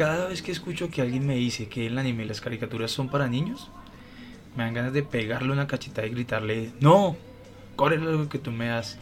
cada 0.00 0.28
vez 0.28 0.40
que 0.40 0.50
escucho 0.50 0.88
que 0.88 1.02
alguien 1.02 1.26
me 1.26 1.34
dice 1.34 1.68
que 1.68 1.86
el 1.86 1.98
anime 1.98 2.24
y 2.24 2.26
las 2.26 2.40
caricaturas 2.40 2.90
son 2.90 3.10
para 3.10 3.28
niños, 3.28 3.68
me 4.56 4.64
dan 4.64 4.72
ganas 4.72 4.94
de 4.94 5.02
pegarle 5.02 5.52
una 5.52 5.66
cachita 5.66 6.06
y 6.06 6.08
gritarle, 6.08 6.70
no, 6.80 7.18
corre 7.76 7.98
lo 7.98 8.26
que 8.30 8.38
tú 8.38 8.50
me 8.50 8.68
das. 8.68 8.96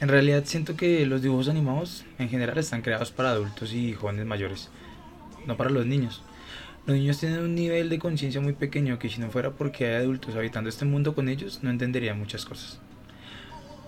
En 0.00 0.08
realidad 0.08 0.42
siento 0.46 0.74
que 0.74 1.06
los 1.06 1.22
dibujos 1.22 1.48
animados 1.48 2.04
en 2.18 2.28
general 2.28 2.58
están 2.58 2.82
creados 2.82 3.12
para 3.12 3.30
adultos 3.30 3.72
y 3.72 3.92
jóvenes 3.92 4.26
mayores, 4.26 4.68
no 5.46 5.56
para 5.56 5.70
los 5.70 5.86
niños. 5.86 6.24
Los 6.84 6.96
niños 6.96 7.20
tienen 7.20 7.38
un 7.38 7.54
nivel 7.54 7.88
de 7.88 8.00
conciencia 8.00 8.40
muy 8.40 8.54
pequeño 8.54 8.98
que 8.98 9.08
si 9.08 9.20
no 9.20 9.30
fuera 9.30 9.52
porque 9.52 9.86
hay 9.86 10.02
adultos 10.02 10.34
habitando 10.34 10.68
este 10.68 10.86
mundo 10.86 11.14
con 11.14 11.28
ellos, 11.28 11.60
no 11.62 11.70
entenderían 11.70 12.18
muchas 12.18 12.44
cosas. 12.44 12.80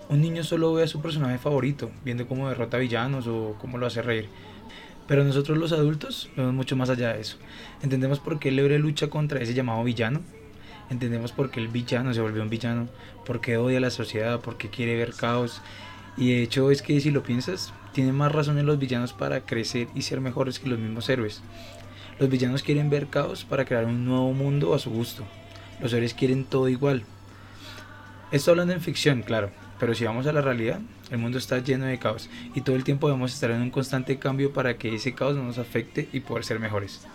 Un 0.07 0.21
niño 0.21 0.45
solo 0.45 0.73
ve 0.73 0.83
a 0.83 0.87
su 0.87 1.01
personaje 1.01 1.37
favorito, 1.37 1.91
viendo 2.05 2.29
cómo 2.29 2.47
derrota 2.47 2.77
villanos 2.77 3.27
o 3.27 3.57
cómo 3.59 3.77
lo 3.77 3.87
hace 3.87 4.01
reír. 4.01 4.29
Pero 5.13 5.25
nosotros 5.25 5.59
los 5.59 5.71
adultos 5.73 6.27
vemos 6.35 6.55
mucho 6.55 6.75
más 6.75 6.89
allá 6.89 7.13
de 7.13 7.21
eso. 7.21 7.37
Entendemos 7.83 8.19
por 8.19 8.39
qué 8.39 8.49
Lebre 8.49 8.79
lucha 8.79 9.11
contra 9.11 9.39
ese 9.39 9.53
llamado 9.53 9.83
villano. 9.83 10.21
Entendemos 10.89 11.31
por 11.31 11.51
qué 11.51 11.59
el 11.59 11.67
villano 11.67 12.15
se 12.15 12.19
volvió 12.19 12.41
un 12.41 12.49
villano, 12.49 12.89
por 13.23 13.39
qué 13.39 13.57
odia 13.57 13.77
a 13.77 13.81
la 13.81 13.91
sociedad, 13.91 14.39
por 14.39 14.57
qué 14.57 14.71
quiere 14.71 14.97
ver 14.97 15.13
caos. 15.13 15.61
Y 16.17 16.31
de 16.31 16.41
hecho 16.41 16.71
es 16.71 16.81
que 16.81 16.99
si 16.99 17.11
lo 17.11 17.21
piensas, 17.21 17.75
tienen 17.91 18.15
más 18.15 18.31
razones 18.31 18.63
los 18.63 18.79
villanos 18.79 19.13
para 19.13 19.45
crecer 19.45 19.87
y 19.93 20.01
ser 20.01 20.19
mejores 20.19 20.57
que 20.57 20.67
los 20.67 20.79
mismos 20.79 21.07
héroes. 21.09 21.43
Los 22.17 22.27
villanos 22.31 22.63
quieren 22.63 22.89
ver 22.89 23.05
caos 23.05 23.45
para 23.45 23.65
crear 23.65 23.85
un 23.85 24.05
nuevo 24.05 24.33
mundo 24.33 24.73
a 24.73 24.79
su 24.79 24.89
gusto. 24.89 25.23
Los 25.79 25.93
héroes 25.93 26.15
quieren 26.15 26.43
todo 26.43 26.69
igual. 26.69 27.03
Esto 28.31 28.49
hablando 28.49 28.73
en 28.73 28.81
ficción, 28.81 29.21
claro, 29.21 29.51
pero 29.83 29.95
si 29.95 30.05
vamos 30.05 30.27
a 30.27 30.31
la 30.31 30.39
realidad, 30.39 30.79
el 31.11 31.17
mundo 31.17 31.37
está 31.37 31.59
lleno 31.59 31.83
de 31.83 31.99
caos 31.99 32.29
y 32.55 32.61
todo 32.61 32.77
el 32.77 32.85
tiempo 32.85 33.07
debemos 33.07 33.33
estar 33.33 33.51
en 33.51 33.61
un 33.61 33.69
constante 33.69 34.17
cambio 34.17 34.53
para 34.53 34.77
que 34.77 34.95
ese 34.95 35.13
caos 35.13 35.35
no 35.35 35.43
nos 35.43 35.57
afecte 35.57 36.07
y 36.13 36.21
poder 36.21 36.45
ser 36.45 36.61
mejores. 36.61 37.05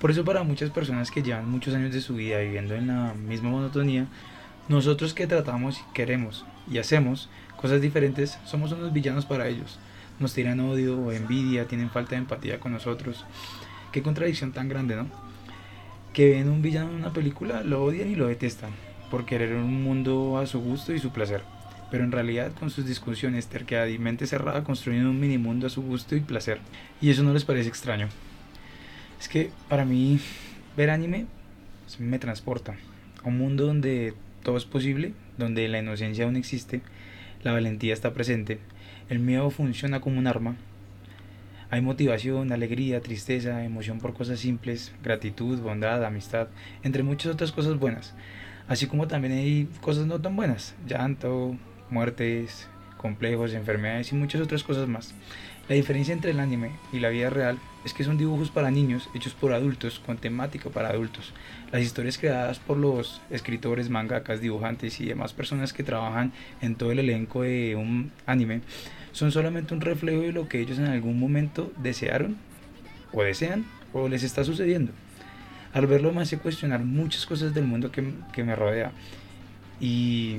Por 0.00 0.10
eso 0.10 0.24
para 0.24 0.42
muchas 0.42 0.70
personas 0.70 1.10
que 1.10 1.22
llevan 1.22 1.50
muchos 1.50 1.74
años 1.74 1.92
de 1.92 2.00
su 2.00 2.14
vida 2.14 2.38
viviendo 2.38 2.74
en 2.74 2.86
la 2.86 3.12
misma 3.12 3.50
monotonía, 3.50 4.06
nosotros 4.70 5.12
que 5.12 5.26
tratamos 5.26 5.84
queremos 5.92 6.46
y 6.66 6.78
hacemos 6.78 7.28
cosas 7.58 7.82
diferentes, 7.82 8.38
somos 8.46 8.72
unos 8.72 8.94
villanos 8.94 9.26
para 9.26 9.46
ellos. 9.46 9.78
Nos 10.18 10.32
tiran 10.32 10.60
odio 10.60 10.98
o 10.98 11.12
envidia, 11.12 11.68
tienen 11.68 11.90
falta 11.90 12.12
de 12.12 12.22
empatía 12.22 12.58
con 12.58 12.72
nosotros. 12.72 13.26
Qué 13.92 14.00
contradicción 14.00 14.52
tan 14.52 14.70
grande, 14.70 14.96
¿no? 14.96 15.08
Que 16.14 16.30
ven 16.30 16.48
un 16.48 16.62
villano 16.62 16.88
en 16.88 16.96
una 16.96 17.12
película, 17.12 17.62
lo 17.62 17.84
odian 17.84 18.10
y 18.10 18.14
lo 18.14 18.28
detestan 18.28 18.70
por 19.10 19.26
querer 19.26 19.54
un 19.54 19.82
mundo 19.82 20.38
a 20.38 20.46
su 20.46 20.60
gusto 20.60 20.94
y 20.94 20.98
su 20.98 21.10
placer, 21.10 21.42
pero 21.90 22.04
en 22.04 22.12
realidad 22.12 22.52
con 22.58 22.70
sus 22.70 22.86
discusiones, 22.86 23.48
terquedad 23.48 23.86
y 23.86 23.98
mente 23.98 24.26
cerrada 24.26 24.64
construyen 24.64 25.06
un 25.06 25.18
mini 25.18 25.38
mundo 25.38 25.66
a 25.66 25.70
su 25.70 25.82
gusto 25.82 26.14
y 26.16 26.20
placer. 26.20 26.60
Y 27.00 27.10
eso 27.10 27.22
no 27.22 27.32
les 27.32 27.44
parece 27.44 27.68
extraño. 27.68 28.08
Es 29.18 29.28
que 29.28 29.50
para 29.68 29.84
mí 29.84 30.20
ver 30.76 30.90
anime 30.90 31.26
me 31.98 32.18
transporta 32.18 32.76
a 33.22 33.28
un 33.28 33.36
mundo 33.36 33.66
donde 33.66 34.14
todo 34.42 34.56
es 34.56 34.64
posible, 34.64 35.12
donde 35.36 35.68
la 35.68 35.80
inocencia 35.80 36.24
aún 36.24 36.36
existe, 36.36 36.80
la 37.42 37.52
valentía 37.52 37.92
está 37.92 38.14
presente, 38.14 38.58
el 39.08 39.18
miedo 39.18 39.50
funciona 39.50 40.00
como 40.00 40.18
un 40.18 40.26
arma. 40.26 40.56
Hay 41.70 41.82
motivación, 41.82 42.52
alegría, 42.52 43.00
tristeza, 43.00 43.64
emoción 43.64 43.98
por 43.98 44.14
cosas 44.14 44.40
simples, 44.40 44.92
gratitud, 45.02 45.58
bondad, 45.60 46.04
amistad, 46.04 46.48
entre 46.82 47.02
muchas 47.02 47.32
otras 47.32 47.52
cosas 47.52 47.78
buenas. 47.78 48.14
Así 48.70 48.86
como 48.86 49.08
también 49.08 49.32
hay 49.32 49.68
cosas 49.80 50.06
no 50.06 50.20
tan 50.20 50.36
buenas, 50.36 50.76
llanto, 50.86 51.56
muertes, 51.90 52.68
complejos, 52.98 53.52
enfermedades 53.52 54.12
y 54.12 54.14
muchas 54.14 54.40
otras 54.40 54.62
cosas 54.62 54.86
más. 54.86 55.12
La 55.68 55.74
diferencia 55.74 56.14
entre 56.14 56.30
el 56.30 56.38
anime 56.38 56.70
y 56.92 57.00
la 57.00 57.08
vida 57.08 57.30
real 57.30 57.58
es 57.84 57.92
que 57.92 58.04
son 58.04 58.16
dibujos 58.16 58.48
para 58.48 58.70
niños 58.70 59.10
hechos 59.12 59.34
por 59.34 59.52
adultos 59.52 59.98
con 59.98 60.18
temática 60.18 60.70
para 60.70 60.90
adultos. 60.90 61.32
Las 61.72 61.82
historias 61.82 62.16
creadas 62.16 62.60
por 62.60 62.76
los 62.76 63.20
escritores, 63.28 63.90
mangakas, 63.90 64.40
dibujantes 64.40 65.00
y 65.00 65.06
demás 65.06 65.32
personas 65.32 65.72
que 65.72 65.82
trabajan 65.82 66.32
en 66.60 66.76
todo 66.76 66.92
el 66.92 67.00
elenco 67.00 67.42
de 67.42 67.74
un 67.74 68.12
anime 68.24 68.60
son 69.10 69.32
solamente 69.32 69.74
un 69.74 69.80
reflejo 69.80 70.20
de 70.20 70.32
lo 70.32 70.48
que 70.48 70.60
ellos 70.60 70.78
en 70.78 70.86
algún 70.86 71.18
momento 71.18 71.72
desearon 71.82 72.36
o 73.12 73.24
desean 73.24 73.66
o 73.92 74.06
les 74.06 74.22
está 74.22 74.44
sucediendo 74.44 74.92
al 75.72 75.86
verlo 75.86 76.12
me 76.12 76.22
hace 76.22 76.38
cuestionar 76.38 76.84
muchas 76.84 77.26
cosas 77.26 77.54
del 77.54 77.64
mundo 77.64 77.92
que, 77.92 78.12
que 78.32 78.44
me 78.44 78.56
rodea. 78.56 78.92
Y 79.80 80.38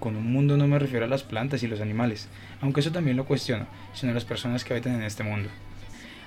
con 0.00 0.16
un 0.16 0.30
mundo 0.30 0.56
no 0.56 0.66
me 0.66 0.78
refiero 0.78 1.04
a 1.04 1.08
las 1.08 1.22
plantas 1.22 1.62
y 1.62 1.66
los 1.66 1.80
animales, 1.80 2.28
aunque 2.60 2.80
eso 2.80 2.92
también 2.92 3.16
lo 3.16 3.24
cuestiono, 3.24 3.66
sino 3.94 4.12
a 4.12 4.14
las 4.14 4.24
personas 4.24 4.64
que 4.64 4.74
habitan 4.74 4.94
en 4.94 5.02
este 5.02 5.22
mundo. 5.22 5.48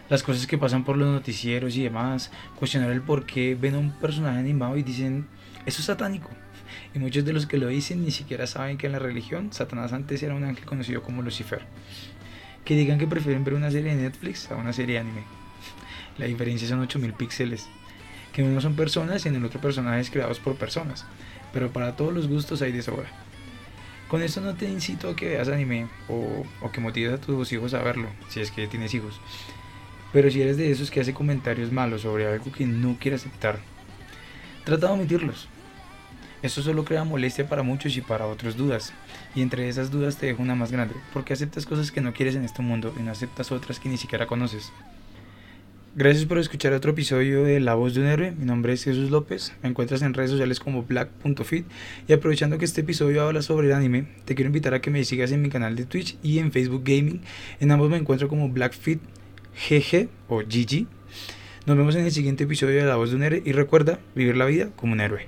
Las 0.10 0.24
cosas 0.24 0.48
que 0.48 0.58
pasan 0.58 0.86
por 0.86 0.96
los 0.96 1.10
noticieros 1.10 1.76
y 1.76 1.84
demás, 1.84 2.32
cuestionar 2.56 2.92
el 2.92 3.02
por 3.02 3.26
qué 3.26 3.56
ven 3.56 3.76
a 3.76 3.80
un 3.80 3.92
personaje 3.92 4.40
animado 4.40 4.78
y 4.78 4.84
dicen, 4.84 5.28
eso 5.66 5.80
es 5.82 5.86
satánico. 5.86 6.30
Y 6.96 7.00
muchos 7.00 7.26
de 7.26 7.34
los 7.34 7.46
que 7.46 7.58
lo 7.58 7.68
dicen 7.68 8.04
ni 8.04 8.12
siquiera 8.12 8.48
saben 8.48 8.78
que 8.78 8.88
en 8.88 8.94
la 8.94 9.00
religión 9.00 9.52
Satanás 9.52 9.94
antes 9.94 10.24
era 10.24 10.34
un 10.34 10.46
ángel 10.46 10.66
conocido 10.66 11.04
como 11.04 11.22
Lucifer. 11.22 11.62
Que 12.64 12.76
digan 12.76 12.98
que 12.98 13.06
prefieren 13.06 13.44
ver 13.44 13.54
una 13.54 13.70
serie 13.70 13.96
de 13.96 14.02
Netflix 14.02 14.50
a 14.50 14.56
una 14.56 14.74
serie 14.74 14.96
de 14.96 15.02
anime. 15.02 15.24
La 16.18 16.26
diferencia 16.26 16.68
son 16.68 16.80
8000 16.80 17.14
píxeles 17.14 17.68
que 18.38 18.44
uno 18.44 18.62
son 18.62 18.76
personas 18.76 19.26
y 19.26 19.30
en 19.30 19.36
el 19.36 19.46
otro 19.46 19.60
personajes 19.60 20.12
creados 20.12 20.40
por 20.40 20.58
personas, 20.58 21.08
pero 21.52 21.74
para 21.74 21.96
todos 21.96 22.14
los 22.14 22.28
gustos 22.28 22.62
hay 22.62 22.72
de 22.72 22.84
sobra. 22.84 23.08
Con 24.10 24.22
esto 24.22 24.42
no 24.42 24.54
te 24.54 24.70
incito 24.70 25.10
a 25.10 25.16
que 25.16 25.30
veas 25.30 25.48
anime 25.48 25.88
o, 26.08 26.46
o 26.62 26.72
que 26.72 26.80
motives 26.80 27.14
a 27.14 27.18
tus 27.18 27.52
hijos 27.52 27.74
a 27.74 27.82
verlo, 27.82 28.10
si 28.30 28.40
es 28.40 28.52
que 28.52 28.68
tienes 28.68 28.94
hijos. 28.94 29.20
Pero 30.14 30.30
si 30.30 30.40
eres 30.40 30.56
de 30.56 30.70
esos 30.70 30.92
que 30.92 31.02
hace 31.02 31.16
comentarios 31.16 31.72
malos 31.72 32.04
sobre 32.04 32.28
algo 32.28 32.52
que 32.52 32.68
no 32.68 32.98
quiere 33.00 33.16
aceptar, 33.16 33.58
trata 34.64 34.86
de 34.86 34.94
omitirlos. 34.94 35.50
Esto 36.44 36.62
solo 36.62 36.86
crea 36.86 37.04
molestia 37.04 37.50
para 37.50 37.64
muchos 37.64 37.98
y 37.98 38.02
para 38.02 38.28
otros 38.28 38.56
dudas. 38.56 38.94
Y 39.34 39.42
entre 39.42 39.68
esas 39.68 39.90
dudas 39.90 40.18
te 40.18 40.28
dejo 40.28 40.44
una 40.44 40.54
más 40.54 40.72
grande, 40.72 40.94
porque 41.12 41.34
aceptas 41.34 41.66
cosas 41.66 41.92
que 41.92 42.02
no 42.02 42.14
quieres 42.14 42.36
en 42.36 42.46
este 42.46 42.62
mundo 42.62 42.94
y 43.00 43.02
no 43.02 43.10
aceptas 43.10 43.52
otras 43.52 43.80
que 43.80 43.90
ni 43.90 43.98
siquiera 43.98 44.28
conoces. 44.28 44.72
Gracias 45.98 46.26
por 46.26 46.38
escuchar 46.38 46.74
otro 46.74 46.92
episodio 46.92 47.44
de 47.44 47.60
La 47.60 47.74
Voz 47.74 47.96
de 47.96 48.02
un 48.02 48.06
Héroe. 48.06 48.30
Mi 48.30 48.46
nombre 48.46 48.72
es 48.72 48.84
Jesús 48.84 49.10
López. 49.10 49.54
Me 49.64 49.70
encuentras 49.70 50.04
en 50.04 50.14
redes 50.14 50.30
sociales 50.30 50.60
como 50.60 50.84
black.fit. 50.84 51.66
Y 52.08 52.14
aprovechando 52.14 52.60
que 52.60 52.66
este 52.66 52.82
episodio 52.82 53.24
habla 53.24 53.42
sobre 53.42 53.66
el 53.66 53.74
anime, 53.74 54.06
te 54.26 54.36
quiero 54.36 54.50
invitar 54.50 54.76
a 54.76 54.80
que 54.80 54.92
me 54.92 55.04
sigas 55.04 55.32
en 55.32 55.42
mi 55.42 55.50
canal 55.50 55.76
de 55.76 55.86
Twitch 55.86 56.16
y 56.22 56.38
en 56.38 56.52
Facebook 56.52 56.84
Gaming. 56.86 57.22
En 57.60 57.72
ambos 57.72 57.90
me 57.90 57.98
encuentro 57.98 58.28
como 58.28 58.48
Blackfit 58.48 59.02
GG 59.68 60.08
o 60.30 60.44
GG. 60.44 60.86
Nos 61.66 61.76
vemos 61.76 61.96
en 61.96 62.06
el 62.06 62.12
siguiente 62.12 62.44
episodio 62.44 62.78
de 62.78 62.86
La 62.86 62.96
Voz 62.98 63.10
de 63.10 63.16
un 63.16 63.24
Héroe. 63.24 63.42
Y 63.44 63.54
recuerda 63.54 63.98
vivir 64.14 64.38
la 64.38 64.46
vida 64.46 64.70
como 64.76 64.94
un 64.94 65.02
héroe. 65.02 65.26